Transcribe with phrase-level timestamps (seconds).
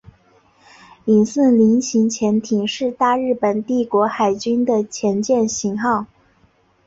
[1.05, 6.07] 伊四零型潜艇是大日本帝国海军的潜舰型号。